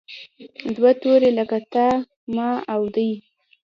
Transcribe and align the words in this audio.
دوه 0.75 0.91
توري 1.01 1.31
لکه 1.37 1.57
تا، 1.73 1.87
ما 2.35 2.49
او 2.73 2.81
دی. 2.95 3.09